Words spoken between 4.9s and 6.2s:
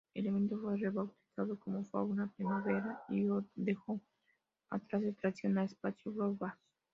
el tradicional Espacio